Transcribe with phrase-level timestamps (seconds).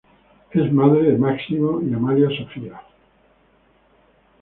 [0.49, 2.81] Es madre de Máximo y Amalia Sofía.